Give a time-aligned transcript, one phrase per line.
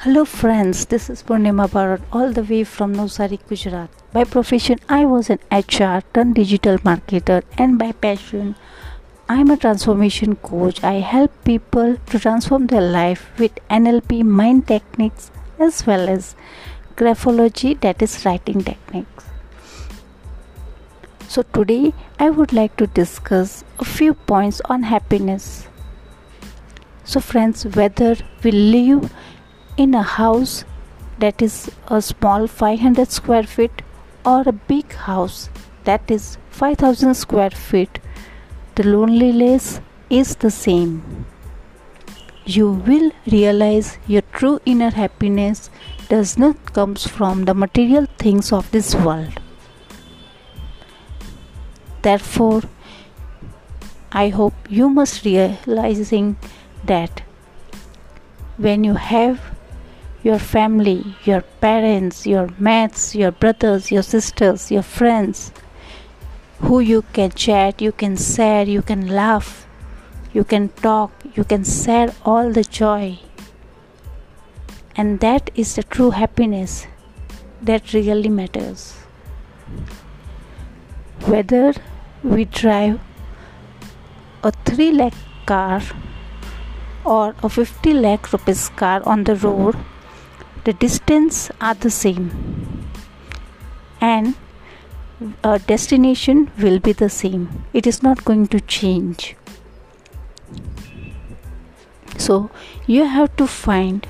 [0.00, 3.88] Hello friends, this is Purnima Bharat all the way from Navsari, Gujarat.
[4.12, 8.56] By profession, I was an HR turned digital marketer and by passion,
[9.26, 10.84] I am a transformation coach.
[10.84, 16.36] I help people to transform their life with NLP mind techniques as well as
[16.94, 19.24] graphology that is writing techniques.
[21.26, 25.66] So today I would like to discuss a few points on happiness.
[27.04, 29.10] So friends, whether we live
[29.76, 30.64] in a house
[31.18, 33.82] that is a small 500 square feet
[34.24, 35.48] or a big house
[35.84, 37.98] that is 5000 square feet
[38.74, 41.26] the loneliness is the same.
[42.44, 45.70] You will realize your true inner happiness
[46.08, 49.40] does not comes from the material things of this world.
[52.02, 52.62] Therefore
[54.12, 56.36] i hope you must realizing
[56.90, 57.22] that
[58.56, 59.40] when you have
[60.26, 65.52] your family, your parents, your mates, your brothers, your sisters, your friends,
[66.62, 69.68] who you can chat, you can share, you can laugh,
[70.32, 73.16] you can talk, you can share all the joy.
[74.96, 76.86] And that is the true happiness
[77.62, 78.94] that really matters.
[81.26, 81.74] Whether
[82.24, 83.00] we drive
[84.42, 85.14] a 3 lakh
[85.46, 85.82] car
[87.04, 89.76] or a 50 lakh rupees car on the road
[90.66, 92.26] the distance are the same.
[94.00, 94.34] And
[95.44, 97.64] a destination will be the same.
[97.72, 99.36] It is not going to change.
[102.18, 102.50] So
[102.86, 104.06] you have to find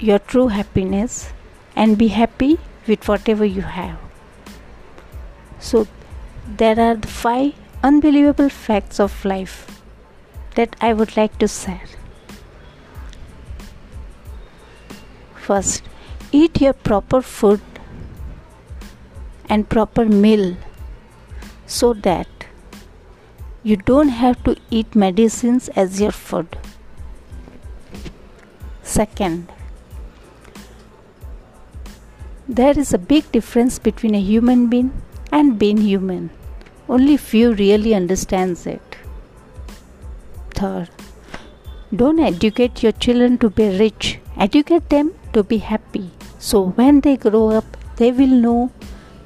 [0.00, 1.32] your true happiness
[1.76, 3.98] and be happy with whatever you have.
[5.60, 5.86] So
[6.46, 9.80] there are the five unbelievable facts of life
[10.56, 12.01] that i would like to share
[15.44, 15.82] First,
[16.30, 17.60] eat your proper food
[19.48, 20.56] and proper meal
[21.66, 22.28] so that
[23.64, 26.56] you don't have to eat medicines as your food.
[28.84, 29.50] Second,
[32.48, 34.92] there is a big difference between a human being
[35.32, 36.30] and being human.
[36.88, 38.96] Only few really understands it.
[40.54, 40.88] Third,
[41.96, 44.20] don't educate your children to be rich.
[44.36, 46.10] Educate them to be happy.
[46.38, 48.70] So when they grow up, they will know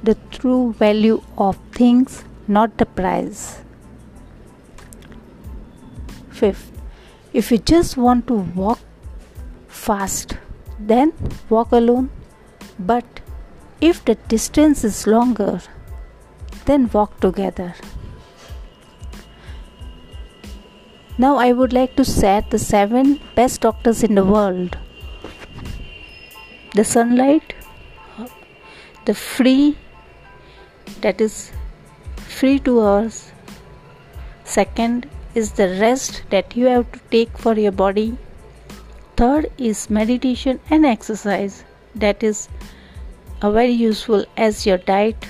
[0.03, 3.61] the true value of things, not the price.
[6.29, 6.71] Fifth,
[7.33, 8.79] if you just want to walk
[9.67, 10.37] fast,
[10.79, 11.13] then
[11.49, 12.09] walk alone.
[12.79, 13.05] But
[13.81, 15.61] if the distance is longer,
[16.65, 17.73] then walk together.
[21.17, 24.77] Now, I would like to set the seven best doctors in the world
[26.79, 27.53] the sunlight
[29.05, 29.77] the free
[31.01, 31.51] that is
[32.37, 33.31] free to us
[34.55, 35.07] second
[35.41, 38.17] is the rest that you have to take for your body.
[39.15, 41.63] Third is meditation and exercise
[41.95, 42.47] that is
[43.41, 45.27] a very useful as your diet.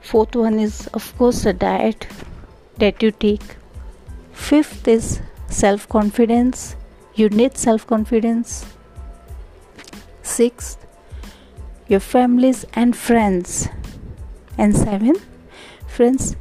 [0.00, 2.06] Fourth one is of course the diet
[2.78, 3.56] that you take.
[4.32, 6.76] Fifth is self confidence
[7.14, 8.64] you need self confidence
[10.24, 10.84] Sixth,
[11.86, 13.68] your families and friends.
[14.56, 15.16] And seven,
[15.86, 16.34] friends,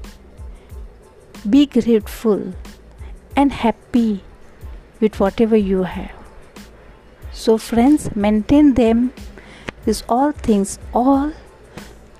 [1.49, 2.53] be grateful
[3.35, 4.23] and happy
[5.01, 6.11] with whatever you have.
[7.33, 9.11] So, friends, maintain them,
[9.83, 11.33] these all things, all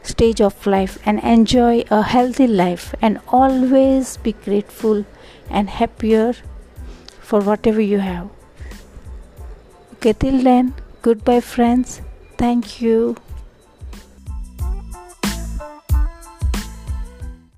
[0.02, 5.06] stage of life, and enjoy a healthy life, and always be grateful
[5.50, 6.34] and happier
[7.22, 8.30] for whatever you have.
[9.94, 12.02] Okay, till then, Goodbye, friends.
[12.38, 13.16] Thank you.